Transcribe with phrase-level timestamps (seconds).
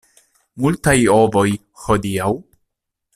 [0.63, 1.45] Multaj ovoj
[1.85, 2.31] hodiaŭ?